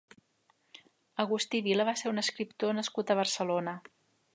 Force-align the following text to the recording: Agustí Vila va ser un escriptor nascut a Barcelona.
Agustí 1.25 1.61
Vila 1.67 1.87
va 1.91 1.95
ser 2.03 2.13
un 2.15 2.25
escriptor 2.25 2.77
nascut 2.79 3.15
a 3.17 3.23
Barcelona. 3.25 3.79